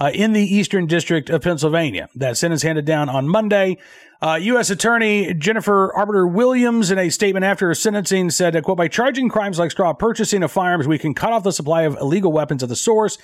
uh, 0.00 0.10
in 0.14 0.32
the 0.32 0.42
Eastern 0.42 0.86
District 0.86 1.28
of 1.30 1.42
Pennsylvania. 1.42 2.08
That 2.14 2.36
sentence 2.36 2.62
handed 2.62 2.84
down 2.84 3.08
on 3.08 3.28
Monday. 3.28 3.78
Uh, 4.20 4.38
U.S. 4.40 4.70
Attorney 4.70 5.34
Jennifer 5.34 5.92
Arbittier 5.94 6.26
Williams, 6.26 6.90
in 6.90 6.98
a 6.98 7.10
statement 7.10 7.44
after 7.44 7.68
her 7.68 7.74
sentencing, 7.74 8.30
said, 8.30 8.60
"quote 8.62 8.78
By 8.78 8.88
charging 8.88 9.28
crimes 9.28 9.58
like 9.58 9.70
straw 9.70 9.92
purchasing 9.92 10.42
of 10.42 10.50
firearms, 10.50 10.88
we 10.88 10.98
can 10.98 11.14
cut 11.14 11.32
off 11.32 11.44
the 11.44 11.52
supply 11.52 11.82
of 11.82 11.96
illegal 12.00 12.32
weapons 12.32 12.62
at 12.62 12.68
the 12.68 12.76
source 12.76 13.18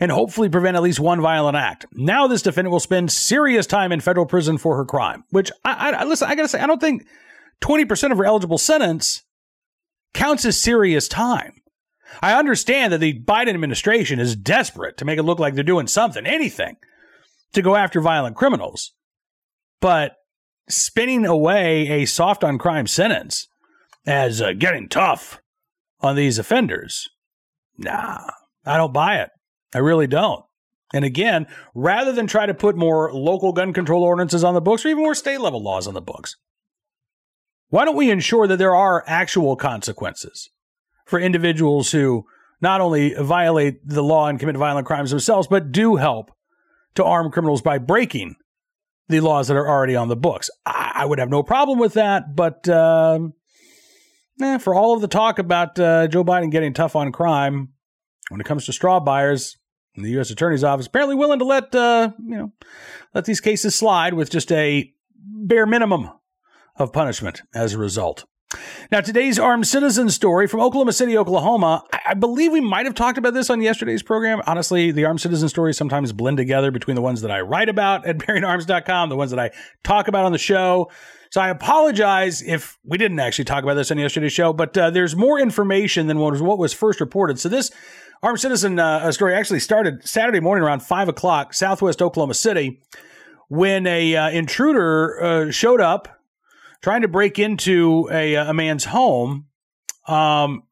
and 0.00 0.10
hopefully 0.10 0.48
prevent 0.48 0.76
at 0.76 0.82
least 0.82 0.98
one 0.98 1.20
violent 1.20 1.56
act. 1.56 1.84
Now 1.92 2.26
this 2.26 2.42
defendant 2.42 2.72
will 2.72 2.80
spend 2.80 3.12
serious 3.12 3.66
time 3.66 3.92
in 3.92 4.00
federal 4.00 4.26
prison 4.26 4.56
for 4.56 4.76
her 4.76 4.84
crime, 4.86 5.24
which 5.30 5.52
I, 5.64 5.92
I 5.92 6.04
listen, 6.04 6.28
I 6.28 6.34
gotta 6.34 6.48
say, 6.48 6.60
I 6.60 6.66
don't 6.66 6.80
think 6.80 7.06
20% 7.60 8.10
of 8.10 8.18
her 8.18 8.24
eligible 8.24 8.58
sentence 8.58 9.22
counts 10.14 10.46
as 10.46 10.58
serious 10.58 11.06
time. 11.06 11.60
I 12.22 12.36
understand 12.36 12.92
that 12.92 12.98
the 12.98 13.20
Biden 13.20 13.50
administration 13.54 14.18
is 14.18 14.34
desperate 14.34 14.96
to 14.96 15.04
make 15.04 15.18
it 15.18 15.22
look 15.22 15.38
like 15.38 15.54
they're 15.54 15.62
doing 15.62 15.86
something, 15.86 16.26
anything, 16.26 16.76
to 17.52 17.62
go 17.62 17.76
after 17.76 18.00
violent 18.00 18.36
criminals. 18.36 18.92
But 19.80 20.16
spinning 20.68 21.24
away 21.24 21.88
a 21.88 22.06
soft 22.06 22.42
on 22.42 22.58
crime 22.58 22.86
sentence 22.86 23.46
as 24.06 24.40
uh, 24.42 24.54
getting 24.54 24.88
tough 24.88 25.40
on 26.00 26.16
these 26.16 26.38
offenders, 26.38 27.08
nah, 27.78 28.18
I 28.64 28.76
don't 28.76 28.92
buy 28.92 29.18
it. 29.18 29.30
I 29.74 29.78
really 29.78 30.06
don't. 30.06 30.44
And 30.92 31.04
again, 31.04 31.46
rather 31.74 32.12
than 32.12 32.26
try 32.26 32.46
to 32.46 32.54
put 32.54 32.76
more 32.76 33.12
local 33.12 33.52
gun 33.52 33.72
control 33.72 34.02
ordinances 34.02 34.42
on 34.42 34.54
the 34.54 34.60
books 34.60 34.84
or 34.84 34.88
even 34.88 35.02
more 35.02 35.14
state 35.14 35.40
level 35.40 35.62
laws 35.62 35.86
on 35.86 35.94
the 35.94 36.00
books, 36.00 36.36
why 37.68 37.84
don't 37.84 37.96
we 37.96 38.10
ensure 38.10 38.48
that 38.48 38.56
there 38.56 38.74
are 38.74 39.04
actual 39.06 39.54
consequences 39.54 40.50
for 41.06 41.20
individuals 41.20 41.92
who 41.92 42.24
not 42.60 42.80
only 42.80 43.14
violate 43.14 43.86
the 43.86 44.02
law 44.02 44.26
and 44.26 44.40
commit 44.40 44.56
violent 44.56 44.86
crimes 44.86 45.10
themselves, 45.10 45.46
but 45.46 45.70
do 45.70 45.96
help 45.96 46.32
to 46.96 47.04
arm 47.04 47.30
criminals 47.30 47.62
by 47.62 47.78
breaking 47.78 48.34
the 49.08 49.20
laws 49.20 49.48
that 49.48 49.56
are 49.56 49.68
already 49.68 49.94
on 49.94 50.08
the 50.08 50.16
books? 50.16 50.50
I, 50.66 50.92
I 50.96 51.04
would 51.04 51.20
have 51.20 51.30
no 51.30 51.44
problem 51.44 51.78
with 51.78 51.94
that, 51.94 52.34
but 52.34 52.68
um, 52.68 53.34
eh, 54.40 54.58
for 54.58 54.74
all 54.74 54.94
of 54.94 55.00
the 55.00 55.08
talk 55.08 55.38
about 55.38 55.78
uh, 55.78 56.08
Joe 56.08 56.24
Biden 56.24 56.50
getting 56.50 56.74
tough 56.74 56.96
on 56.96 57.12
crime, 57.12 57.68
when 58.28 58.40
it 58.40 58.46
comes 58.46 58.66
to 58.66 58.72
straw 58.72 59.00
buyers, 59.00 59.56
the 59.96 60.10
U.S. 60.10 60.30
Attorney's 60.30 60.64
Office 60.64 60.86
apparently 60.86 61.16
willing 61.16 61.38
to 61.38 61.44
let 61.44 61.74
uh, 61.74 62.12
you 62.18 62.36
know 62.36 62.52
let 63.14 63.24
these 63.24 63.40
cases 63.40 63.74
slide 63.74 64.14
with 64.14 64.30
just 64.30 64.50
a 64.52 64.92
bare 65.16 65.66
minimum 65.66 66.10
of 66.76 66.92
punishment 66.92 67.42
as 67.54 67.74
a 67.74 67.78
result. 67.78 68.24
Now, 68.90 69.00
today's 69.00 69.38
armed 69.38 69.66
citizen 69.66 70.10
story 70.10 70.48
from 70.48 70.60
Oklahoma 70.60 70.92
City, 70.92 71.16
Oklahoma. 71.16 71.84
I 72.04 72.14
believe 72.14 72.50
we 72.50 72.60
might 72.60 72.84
have 72.84 72.96
talked 72.96 73.16
about 73.16 73.32
this 73.32 73.48
on 73.48 73.62
yesterday's 73.62 74.02
program. 74.02 74.42
Honestly, 74.44 74.90
the 74.90 75.04
armed 75.04 75.20
citizen 75.20 75.48
stories 75.48 75.76
sometimes 75.76 76.12
blend 76.12 76.36
together 76.36 76.72
between 76.72 76.96
the 76.96 77.00
ones 77.00 77.20
that 77.20 77.30
I 77.30 77.42
write 77.42 77.68
about 77.68 78.06
at 78.06 78.18
BearingArms.com, 78.18 79.08
the 79.08 79.16
ones 79.16 79.30
that 79.30 79.38
I 79.38 79.50
talk 79.84 80.08
about 80.08 80.24
on 80.24 80.32
the 80.32 80.38
show. 80.38 80.90
So 81.30 81.40
I 81.40 81.50
apologize 81.50 82.42
if 82.42 82.76
we 82.84 82.98
didn't 82.98 83.20
actually 83.20 83.44
talk 83.44 83.62
about 83.62 83.74
this 83.74 83.92
on 83.92 83.98
yesterday's 83.98 84.32
show, 84.32 84.52
but 84.52 84.76
uh, 84.76 84.90
there's 84.90 85.14
more 85.14 85.38
information 85.38 86.08
than 86.08 86.18
what 86.18 86.32
was, 86.32 86.42
what 86.42 86.58
was 86.58 86.72
first 86.72 87.00
reported. 87.00 87.38
So 87.38 87.48
this 87.48 87.70
armed 88.22 88.40
citizen 88.40 88.78
uh, 88.78 89.10
story 89.12 89.34
actually 89.34 89.60
started 89.60 90.06
Saturday 90.06 90.40
morning 90.40 90.64
around 90.64 90.80
five 90.80 91.08
o'clock, 91.08 91.54
Southwest 91.54 92.02
Oklahoma 92.02 92.34
City, 92.34 92.82
when 93.48 93.86
a 93.86 94.14
uh, 94.16 94.30
intruder 94.30 95.22
uh, 95.22 95.50
showed 95.50 95.80
up 95.80 96.20
trying 96.82 97.02
to 97.02 97.08
break 97.08 97.38
into 97.38 98.08
a, 98.10 98.34
a 98.34 98.54
man's 98.54 98.86
home. 98.86 99.46
Um, 100.06 100.64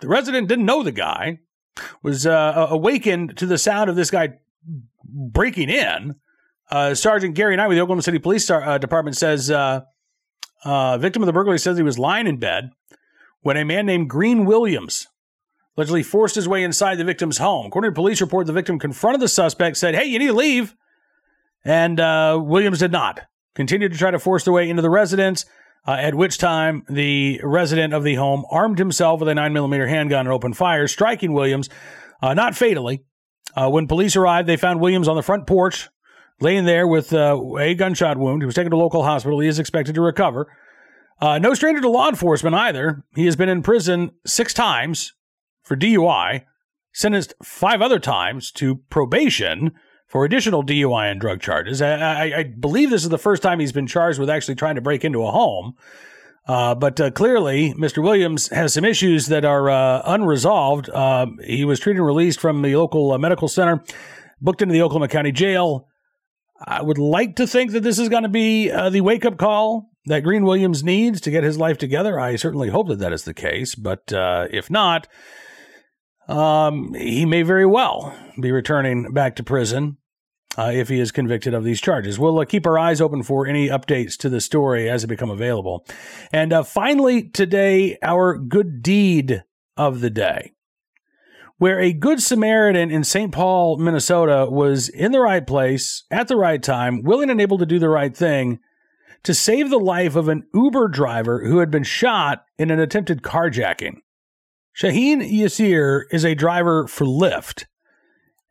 the 0.00 0.08
resident 0.08 0.48
didn't 0.48 0.64
know 0.64 0.82
the 0.82 0.92
guy, 0.92 1.40
was 2.02 2.26
uh, 2.26 2.66
awakened 2.70 3.36
to 3.38 3.46
the 3.46 3.58
sound 3.58 3.90
of 3.90 3.96
this 3.96 4.10
guy 4.10 4.38
breaking 5.04 5.70
in. 5.70 6.16
Uh, 6.70 6.94
Sergeant 6.94 7.34
Gary 7.34 7.56
Knight 7.56 7.68
with 7.68 7.76
the 7.76 7.82
Oklahoma 7.82 8.02
City 8.02 8.18
Police 8.18 8.48
uh, 8.50 8.78
Department 8.78 9.16
says 9.16 9.50
uh, 9.50 9.80
uh, 10.64 10.98
victim 10.98 11.22
of 11.22 11.26
the 11.26 11.32
burglary 11.32 11.58
says 11.58 11.76
he 11.76 11.82
was 11.82 11.98
lying 11.98 12.26
in 12.26 12.38
bed 12.38 12.70
when 13.40 13.56
a 13.56 13.64
man 13.64 13.86
named 13.86 14.10
Green 14.10 14.44
Williams 14.44 15.08
allegedly 15.78 16.02
forced 16.02 16.34
his 16.34 16.48
way 16.48 16.64
inside 16.64 16.96
the 16.96 17.04
victim's 17.04 17.38
home. 17.38 17.66
According 17.66 17.92
to 17.92 17.94
police 17.94 18.20
report, 18.20 18.48
the 18.48 18.52
victim 18.52 18.78
confronted 18.80 19.20
the 19.20 19.28
suspect, 19.28 19.76
said, 19.76 19.94
"Hey, 19.94 20.06
you 20.06 20.18
need 20.18 20.26
to 20.26 20.32
leave," 20.32 20.74
and 21.64 22.00
uh, 22.00 22.38
Williams 22.42 22.80
did 22.80 22.92
not 22.92 23.20
continued 23.54 23.92
to 23.92 23.98
try 23.98 24.10
to 24.10 24.18
force 24.18 24.44
their 24.44 24.52
way 24.52 24.68
into 24.68 24.82
the 24.82 24.90
residence. 24.90 25.44
Uh, 25.86 25.92
at 25.92 26.14
which 26.14 26.36
time 26.36 26.82
the 26.90 27.40
resident 27.42 27.94
of 27.94 28.04
the 28.04 28.16
home 28.16 28.44
armed 28.50 28.78
himself 28.78 29.20
with 29.20 29.28
a 29.28 29.32
9mm 29.32 29.88
handgun 29.88 30.26
and 30.26 30.28
opened 30.28 30.54
fire, 30.54 30.86
striking 30.86 31.32
Williams, 31.32 31.70
uh, 32.20 32.34
not 32.34 32.54
fatally. 32.54 33.04
Uh, 33.56 33.70
when 33.70 33.86
police 33.86 34.14
arrived, 34.14 34.46
they 34.48 34.56
found 34.56 34.80
Williams 34.80 35.08
on 35.08 35.16
the 35.16 35.22
front 35.22 35.46
porch, 35.46 35.88
laying 36.40 36.66
there 36.66 36.86
with 36.86 37.14
uh, 37.14 37.40
a 37.58 37.74
gunshot 37.74 38.18
wound. 38.18 38.42
He 38.42 38.46
was 38.46 38.54
taken 38.54 38.70
to 38.70 38.76
local 38.76 39.02
hospital. 39.02 39.40
He 39.40 39.48
is 39.48 39.58
expected 39.58 39.94
to 39.94 40.02
recover. 40.02 40.52
Uh, 41.22 41.38
no 41.38 41.54
stranger 41.54 41.80
to 41.80 41.88
law 41.88 42.08
enforcement 42.08 42.54
either. 42.54 43.04
He 43.14 43.24
has 43.24 43.36
been 43.36 43.48
in 43.48 43.62
prison 43.62 44.10
six 44.26 44.52
times 44.52 45.14
for 45.68 45.76
DUI, 45.76 46.44
sentenced 46.92 47.34
five 47.42 47.80
other 47.82 47.98
times 47.98 48.50
to 48.52 48.76
probation 48.90 49.72
for 50.08 50.24
additional 50.24 50.64
DUI 50.64 51.10
and 51.10 51.20
drug 51.20 51.40
charges. 51.40 51.82
I, 51.82 51.92
I, 51.92 52.38
I, 52.38 52.42
believe 52.44 52.88
this 52.90 53.04
is 53.04 53.10
the 53.10 53.18
first 53.18 53.42
time 53.42 53.60
he's 53.60 53.72
been 53.72 53.86
charged 53.86 54.18
with 54.18 54.30
actually 54.30 54.54
trying 54.54 54.76
to 54.76 54.80
break 54.80 55.04
into 55.04 55.24
a 55.24 55.30
home. 55.30 55.74
Uh, 56.46 56.74
but 56.74 56.98
uh, 56.98 57.10
clearly, 57.10 57.74
Mr. 57.74 58.02
Williams 58.02 58.48
has 58.48 58.72
some 58.72 58.86
issues 58.86 59.26
that 59.26 59.44
are 59.44 59.68
uh, 59.68 60.00
unresolved. 60.06 60.88
Uh, 60.88 61.26
he 61.44 61.66
was 61.66 61.78
treated 61.78 61.98
and 61.98 62.06
released 62.06 62.40
from 62.40 62.62
the 62.62 62.74
local 62.74 63.12
uh, 63.12 63.18
medical 63.18 63.48
center, 63.48 63.84
booked 64.40 64.62
into 64.62 64.72
the 64.72 64.80
Oklahoma 64.80 65.08
County 65.08 65.30
Jail. 65.30 65.86
I 66.66 66.80
would 66.80 66.96
like 66.96 67.36
to 67.36 67.46
think 67.46 67.72
that 67.72 67.82
this 67.82 67.98
is 67.98 68.08
going 68.08 68.22
to 68.22 68.30
be 68.30 68.70
uh, 68.70 68.88
the 68.88 69.02
wake 69.02 69.26
up 69.26 69.36
call 69.36 69.90
that 70.06 70.20
Green 70.20 70.42
Williams 70.42 70.82
needs 70.82 71.20
to 71.20 71.30
get 71.30 71.44
his 71.44 71.58
life 71.58 71.76
together. 71.76 72.18
I 72.18 72.36
certainly 72.36 72.70
hope 72.70 72.88
that 72.88 72.98
that 72.98 73.12
is 73.12 73.24
the 73.24 73.34
case. 73.34 73.74
But 73.74 74.04
if 74.10 74.70
not, 74.70 75.06
um, 76.28 76.94
he 76.94 77.24
may 77.24 77.42
very 77.42 77.66
well 77.66 78.14
be 78.40 78.52
returning 78.52 79.12
back 79.12 79.36
to 79.36 79.42
prison 79.42 79.96
uh, 80.58 80.70
if 80.74 80.88
he 80.88 81.00
is 81.00 81.12
convicted 81.12 81.54
of 81.54 81.64
these 81.64 81.80
charges. 81.80 82.18
We'll 82.18 82.38
uh, 82.38 82.44
keep 82.44 82.66
our 82.66 82.78
eyes 82.78 83.00
open 83.00 83.22
for 83.22 83.46
any 83.46 83.68
updates 83.68 84.16
to 84.18 84.28
the 84.28 84.40
story 84.40 84.90
as 84.90 85.04
it 85.04 85.08
become 85.08 85.30
available. 85.30 85.86
And 86.32 86.52
uh, 86.52 86.62
finally, 86.64 87.22
today, 87.22 87.96
our 88.02 88.36
good 88.36 88.82
deed 88.82 89.44
of 89.76 90.00
the 90.00 90.10
day, 90.10 90.52
where 91.58 91.80
a 91.80 91.92
good 91.92 92.20
Samaritan 92.20 92.90
in 92.90 93.04
St. 93.04 93.32
Paul, 93.32 93.78
Minnesota, 93.78 94.48
was 94.50 94.88
in 94.88 95.12
the 95.12 95.20
right 95.20 95.46
place 95.46 96.04
at 96.10 96.28
the 96.28 96.36
right 96.36 96.62
time, 96.62 97.02
willing 97.02 97.30
and 97.30 97.40
able 97.40 97.58
to 97.58 97.66
do 97.66 97.78
the 97.78 97.88
right 97.88 98.16
thing 98.16 98.58
to 99.22 99.34
save 99.34 99.70
the 99.70 99.78
life 99.78 100.16
of 100.16 100.28
an 100.28 100.46
Uber 100.54 100.88
driver 100.88 101.44
who 101.44 101.58
had 101.58 101.70
been 101.70 101.82
shot 101.82 102.44
in 102.58 102.70
an 102.70 102.80
attempted 102.80 103.22
carjacking. 103.22 103.98
Shaheen 104.78 105.28
Yasir 105.28 106.04
is 106.12 106.24
a 106.24 106.36
driver 106.36 106.86
for 106.86 107.04
Lyft. 107.04 107.64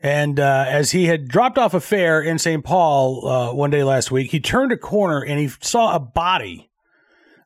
And 0.02 0.40
uh, 0.40 0.66
as 0.68 0.92
he 0.92 1.06
had 1.06 1.30
dropped 1.30 1.58
off 1.58 1.74
a 1.74 1.80
fare 1.80 2.22
in 2.22 2.38
St. 2.38 2.64
Paul 2.64 3.26
uh, 3.26 3.54
one 3.54 3.70
day 3.70 3.84
last 3.84 4.12
week, 4.12 4.32
he 4.32 4.40
turned 4.42 4.74
a 4.74 4.78
corner 4.78 5.24
and 5.24 5.40
he 5.40 5.48
saw 5.62 5.96
a 5.96 6.00
body 6.00 6.70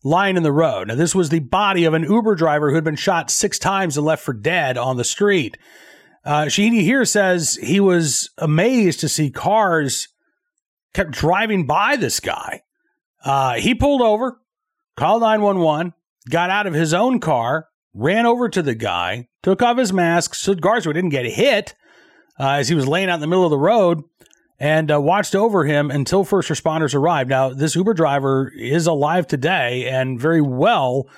lying 0.04 0.36
in 0.36 0.42
the 0.42 0.52
road. 0.52 0.88
Now, 0.88 0.96
this 0.96 1.14
was 1.14 1.30
the 1.30 1.40
body 1.40 1.86
of 1.86 1.94
an 1.94 2.04
Uber 2.04 2.34
driver 2.34 2.70
who 2.70 2.76
had 2.76 2.84
been 2.84 2.96
shot 2.96 3.30
six 3.30 3.60
times 3.60 3.98
and 3.98 4.06
left 4.06 4.24
for 4.24 4.34
dead 4.34 4.78
on 4.78 4.98
the 4.98 5.04
street. 5.04 5.60
Uh, 6.26 6.46
Shaheen 6.46 6.82
here 6.82 7.06
says 7.06 7.60
he 7.62 7.80
was 7.80 8.32
amazed 8.40 9.00
to 9.02 9.10
see 9.10 9.30
cars 9.30 10.08
kept 10.96 11.12
driving 11.12 11.68
by 11.68 11.98
this 11.98 12.20
guy. 12.20 12.64
Uh, 13.24 13.54
he 13.54 13.76
pulled 13.76 14.02
over, 14.02 14.42
called 14.98 15.22
911, 15.22 15.94
got 16.30 16.50
out 16.50 16.66
of 16.66 16.74
his 16.74 16.96
own 16.96 17.20
car, 17.20 17.68
ran 17.94 18.26
over 18.26 18.50
to 18.50 18.62
the 18.62 18.76
guy, 18.76 19.28
took 19.44 19.62
off 19.62 19.78
his 19.78 19.92
mask 19.92 20.36
so 20.36 20.56
Garza 20.56 20.94
didn't 20.94 21.10
get 21.10 21.26
hit 21.26 21.76
uh, 22.40 22.52
as 22.52 22.70
he 22.70 22.76
was 22.76 22.88
laying 22.88 23.10
out 23.10 23.16
in 23.16 23.22
the 23.22 23.28
middle 23.28 23.44
of 23.44 23.52
the 23.52 23.58
road 23.58 24.04
and 24.60 24.92
uh, 24.92 25.02
watched 25.02 25.36
over 25.36 25.66
him 25.66 25.90
until 25.90 26.24
first 26.24 26.50
responders 26.50 26.94
arrived. 26.94 27.30
Now, 27.30 27.50
this 27.50 27.76
Uber 27.76 27.96
driver 27.96 28.52
is 28.56 28.86
alive 28.86 29.28
today 29.28 29.90
and 29.90 30.20
very 30.20 30.42
well. 30.42 31.10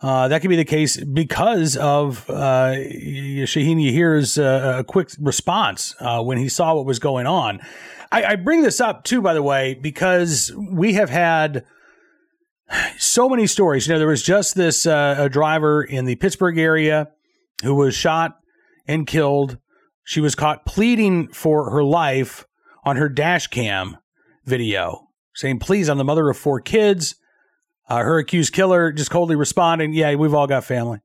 Uh, 0.00 0.28
that 0.28 0.40
could 0.40 0.50
be 0.50 0.56
the 0.56 0.64
case 0.64 1.02
because 1.02 1.76
of 1.76 2.28
uh, 2.30 2.74
Shaheen 2.74 3.82
Yahir's 3.82 4.38
uh, 4.38 4.82
quick 4.86 5.10
response 5.18 5.96
uh, 6.00 6.22
when 6.22 6.38
he 6.38 6.48
saw 6.48 6.74
what 6.74 6.86
was 6.86 6.98
going 6.98 7.26
on. 7.26 7.60
I, 8.12 8.24
I, 8.24 8.36
bring 8.36 8.62
this 8.62 8.80
up 8.80 9.04
too, 9.04 9.20
by 9.20 9.34
the 9.34 9.42
way, 9.42 9.74
because 9.74 10.52
we 10.56 10.92
have 10.92 11.10
had 11.10 11.64
so 12.98 13.28
many 13.28 13.46
stories. 13.46 13.86
You 13.86 13.94
know, 13.94 13.98
there 13.98 14.08
was 14.08 14.22
just 14.22 14.54
this 14.54 14.86
uh, 14.86 15.16
a 15.18 15.28
driver 15.28 15.82
in 15.82 16.04
the 16.04 16.16
Pittsburgh 16.16 16.58
area 16.58 17.08
who 17.62 17.74
was 17.74 17.94
shot 17.94 18.38
and 18.86 19.06
killed. 19.06 19.58
She 20.04 20.20
was 20.20 20.34
caught 20.34 20.66
pleading 20.66 21.28
for 21.28 21.70
her 21.70 21.82
life 21.82 22.46
on 22.84 22.96
her 22.96 23.08
dash 23.08 23.48
cam 23.48 23.96
video, 24.44 25.08
saying, 25.34 25.58
Please, 25.58 25.88
I'm 25.88 25.98
the 25.98 26.04
mother 26.04 26.28
of 26.28 26.36
four 26.36 26.60
kids. 26.60 27.16
Uh, 27.88 27.98
her 27.98 28.18
accused 28.18 28.52
killer 28.52 28.92
just 28.92 29.10
coldly 29.10 29.36
responding, 29.36 29.92
Yeah, 29.92 30.14
we've 30.14 30.34
all 30.34 30.46
got 30.46 30.64
family. 30.64 31.00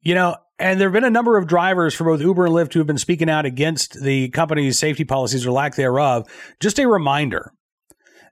You 0.00 0.14
know, 0.14 0.36
and 0.58 0.78
there 0.78 0.88
have 0.88 0.92
been 0.92 1.04
a 1.04 1.10
number 1.10 1.36
of 1.38 1.46
drivers 1.46 1.94
for 1.94 2.04
both 2.04 2.20
Uber 2.20 2.46
and 2.46 2.54
Lyft 2.54 2.74
who 2.74 2.80
have 2.80 2.86
been 2.86 2.98
speaking 2.98 3.30
out 3.30 3.46
against 3.46 4.02
the 4.02 4.28
company's 4.30 4.78
safety 4.78 5.04
policies 5.04 5.46
or 5.46 5.50
lack 5.50 5.76
thereof. 5.76 6.28
Just 6.60 6.78
a 6.78 6.86
reminder 6.86 7.52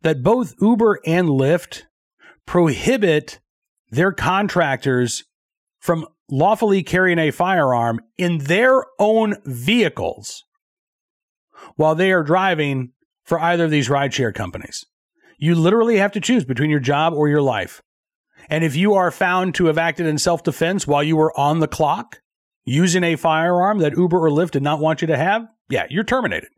that 0.03 0.23
both 0.23 0.55
Uber 0.61 1.01
and 1.07 1.29
Lyft 1.29 1.83
prohibit 2.47 3.41
their 3.91 4.13
contractors 4.13 5.25
from 5.79 6.07
lawfully 6.31 6.83
carrying 6.83 7.19
a 7.19 7.31
firearm 7.31 8.01
in 8.17 8.39
their 8.39 8.85
own 8.99 9.37
vehicles 9.45 10.45
while 11.77 11.95
they 11.95 12.13
are 12.13 12.23
driving 12.23 12.93
for 13.25 13.41
either 13.41 13.65
of 13.65 13.71
these 13.71 13.89
rideshare 13.89 14.35
companies. 14.35 14.85
You 15.39 15.55
literally 15.55 15.99
have 15.99 16.13
to 16.13 16.21
choose 16.21 16.45
between 16.45 16.71
your 16.71 16.81
job 16.81 17.13
or 17.13 17.29
your 17.29 17.43
life. 17.43 17.83
And 18.49 18.65
if 18.65 18.75
you 18.77 18.95
are 18.95 19.11
found 19.11 19.55
to 19.57 19.67
have 19.67 19.79
acted 19.79 20.07
in 20.07 20.19
self 20.19 20.43
defense 20.43 20.87
while 20.87 21.03
you 21.03 21.17
were 21.17 21.39
on 21.39 21.61
the 21.61 21.69
clock 21.69 22.21
using 22.65 23.05
a 23.05 23.17
firearm 23.17 23.79
that 23.79 23.97
Uber 23.97 24.19
or 24.19 24.31
Lyft 24.31 24.53
did 24.53 24.63
not 24.63 24.81
want 24.81 25.01
you 25.01 25.07
to 25.09 25.17
have, 25.17 25.47
yeah, 25.69 25.87
you're 25.91 26.05
terminated. 26.05 26.49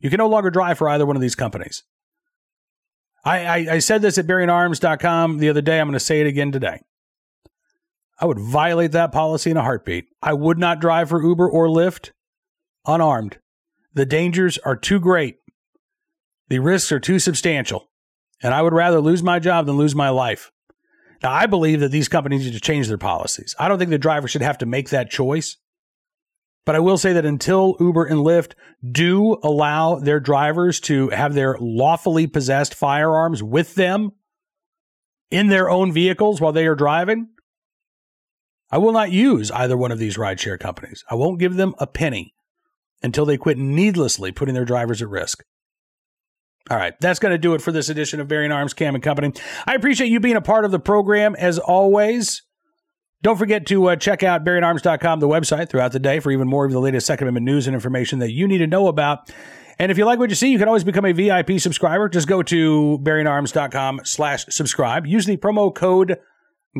You 0.00 0.10
can 0.10 0.18
no 0.18 0.28
longer 0.28 0.50
drive 0.50 0.78
for 0.78 0.88
either 0.88 1.06
one 1.06 1.16
of 1.16 1.22
these 1.22 1.34
companies. 1.34 1.82
I, 3.24 3.44
I, 3.44 3.56
I 3.74 3.78
said 3.78 4.02
this 4.02 4.18
at 4.18 4.26
bearingarms.com 4.26 5.38
the 5.38 5.48
other 5.48 5.62
day. 5.62 5.80
I'm 5.80 5.88
going 5.88 5.94
to 5.94 6.00
say 6.00 6.20
it 6.20 6.26
again 6.26 6.52
today. 6.52 6.80
I 8.20 8.26
would 8.26 8.38
violate 8.38 8.92
that 8.92 9.12
policy 9.12 9.50
in 9.50 9.56
a 9.56 9.62
heartbeat. 9.62 10.06
I 10.22 10.34
would 10.34 10.58
not 10.58 10.80
drive 10.80 11.08
for 11.08 11.22
Uber 11.22 11.48
or 11.48 11.66
Lyft 11.66 12.10
unarmed. 12.86 13.38
The 13.94 14.06
dangers 14.06 14.58
are 14.58 14.76
too 14.76 15.00
great. 15.00 15.36
The 16.48 16.58
risks 16.58 16.92
are 16.92 17.00
too 17.00 17.18
substantial. 17.18 17.88
And 18.42 18.52
I 18.52 18.62
would 18.62 18.72
rather 18.72 19.00
lose 19.00 19.22
my 19.22 19.38
job 19.38 19.66
than 19.66 19.76
lose 19.76 19.94
my 19.94 20.10
life. 20.10 20.52
Now, 21.22 21.32
I 21.32 21.46
believe 21.46 21.80
that 21.80 21.90
these 21.90 22.08
companies 22.08 22.44
need 22.44 22.52
to 22.52 22.60
change 22.60 22.88
their 22.88 22.98
policies. 22.98 23.54
I 23.58 23.68
don't 23.68 23.78
think 23.78 23.90
the 23.90 23.98
driver 23.98 24.28
should 24.28 24.42
have 24.42 24.58
to 24.58 24.66
make 24.66 24.90
that 24.90 25.10
choice. 25.10 25.56
But 26.66 26.76
I 26.76 26.80
will 26.80 26.96
say 26.96 27.12
that 27.12 27.26
until 27.26 27.76
Uber 27.78 28.04
and 28.04 28.20
Lyft 28.20 28.52
do 28.90 29.38
allow 29.42 29.96
their 29.96 30.20
drivers 30.20 30.80
to 30.80 31.10
have 31.10 31.34
their 31.34 31.56
lawfully 31.60 32.26
possessed 32.26 32.74
firearms 32.74 33.42
with 33.42 33.74
them 33.74 34.12
in 35.30 35.48
their 35.48 35.68
own 35.68 35.92
vehicles 35.92 36.40
while 36.40 36.52
they 36.52 36.66
are 36.66 36.74
driving, 36.74 37.28
I 38.70 38.78
will 38.78 38.92
not 38.92 39.12
use 39.12 39.50
either 39.50 39.76
one 39.76 39.92
of 39.92 39.98
these 39.98 40.16
rideshare 40.16 40.58
companies. 40.58 41.04
I 41.10 41.16
won't 41.16 41.38
give 41.38 41.56
them 41.56 41.74
a 41.78 41.86
penny 41.86 42.34
until 43.02 43.26
they 43.26 43.36
quit 43.36 43.58
needlessly 43.58 44.32
putting 44.32 44.54
their 44.54 44.64
drivers 44.64 45.02
at 45.02 45.08
risk. 45.08 45.44
All 46.70 46.78
right, 46.78 46.94
that's 46.98 47.18
going 47.18 47.32
to 47.32 47.38
do 47.38 47.52
it 47.54 47.60
for 47.60 47.72
this 47.72 47.90
edition 47.90 48.20
of 48.20 48.28
Bearing 48.28 48.50
Arms 48.50 48.72
Cam 48.72 48.94
and 48.94 49.04
Company. 49.04 49.32
I 49.66 49.74
appreciate 49.74 50.08
you 50.08 50.18
being 50.18 50.36
a 50.36 50.40
part 50.40 50.64
of 50.64 50.70
the 50.70 50.78
program 50.78 51.34
as 51.34 51.58
always. 51.58 52.42
Don't 53.24 53.38
forget 53.38 53.64
to 53.68 53.86
uh, 53.86 53.96
check 53.96 54.22
out 54.22 54.44
bearingarms.com, 54.44 55.18
the 55.18 55.26
website, 55.26 55.70
throughout 55.70 55.92
the 55.92 55.98
day 55.98 56.20
for 56.20 56.30
even 56.30 56.46
more 56.46 56.66
of 56.66 56.72
the 56.72 56.78
latest 56.78 57.06
Second 57.06 57.26
Amendment 57.26 57.46
news 57.46 57.66
and 57.66 57.72
information 57.72 58.18
that 58.18 58.32
you 58.32 58.46
need 58.46 58.58
to 58.58 58.66
know 58.66 58.86
about. 58.86 59.32
And 59.78 59.90
if 59.90 59.96
you 59.96 60.04
like 60.04 60.18
what 60.18 60.28
you 60.28 60.36
see, 60.36 60.52
you 60.52 60.58
can 60.58 60.68
always 60.68 60.84
become 60.84 61.06
a 61.06 61.12
VIP 61.12 61.58
subscriber. 61.58 62.10
Just 62.10 62.28
go 62.28 62.42
to 62.42 62.98
bearingarms.com 63.02 64.02
slash 64.04 64.44
subscribe. 64.50 65.06
Use 65.06 65.24
the 65.24 65.38
promo 65.38 65.74
code 65.74 66.18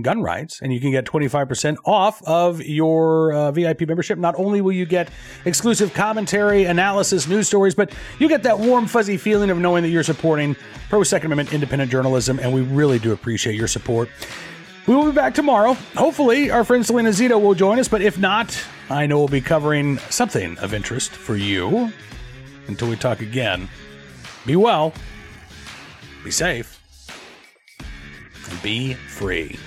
gun 0.02 0.20
rights 0.20 0.60
and 0.60 0.70
you 0.70 0.80
can 0.80 0.90
get 0.90 1.06
25% 1.06 1.76
off 1.86 2.22
of 2.24 2.60
your 2.60 3.32
uh, 3.32 3.50
VIP 3.50 3.88
membership. 3.88 4.18
Not 4.18 4.34
only 4.36 4.60
will 4.60 4.72
you 4.72 4.84
get 4.84 5.08
exclusive 5.46 5.94
commentary, 5.94 6.64
analysis, 6.64 7.26
news 7.26 7.46
stories, 7.46 7.74
but 7.74 7.90
you 8.18 8.28
get 8.28 8.42
that 8.42 8.58
warm, 8.58 8.86
fuzzy 8.86 9.16
feeling 9.16 9.48
of 9.48 9.56
knowing 9.56 9.82
that 9.82 9.88
you're 9.88 10.02
supporting 10.02 10.56
pro 10.90 11.04
Second 11.04 11.32
Amendment 11.32 11.54
independent 11.54 11.90
journalism, 11.90 12.38
and 12.38 12.52
we 12.52 12.60
really 12.60 12.98
do 12.98 13.12
appreciate 13.12 13.54
your 13.54 13.68
support. 13.68 14.10
We 14.86 14.94
will 14.94 15.06
be 15.06 15.12
back 15.12 15.34
tomorrow. 15.34 15.72
Hopefully, 15.96 16.50
our 16.50 16.62
friend 16.62 16.84
Salena 16.84 17.08
Zito 17.08 17.40
will 17.40 17.54
join 17.54 17.78
us, 17.78 17.88
but 17.88 18.02
if 18.02 18.18
not, 18.18 18.58
I 18.90 19.06
know 19.06 19.18
we'll 19.18 19.28
be 19.28 19.40
covering 19.40 19.96
something 20.10 20.58
of 20.58 20.74
interest 20.74 21.12
for 21.12 21.36
you. 21.36 21.90
Until 22.66 22.88
we 22.88 22.96
talk 22.96 23.20
again, 23.20 23.68
be 24.46 24.56
well, 24.56 24.92
be 26.22 26.30
safe, 26.30 26.80
and 28.50 28.62
be 28.62 28.94
free. 28.94 29.58